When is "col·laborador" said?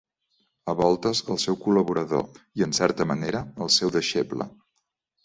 1.65-2.23